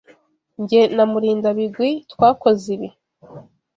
Jye 0.67 0.81
na 0.95 1.03
Murindabigwi 1.11 1.89
twakoze 2.11 2.65
ibi. 2.75 2.89